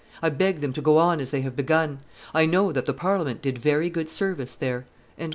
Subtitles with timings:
[0.19, 1.99] I beg them to go on as they have begun.
[2.33, 4.87] I know that the Parliament did very good service there."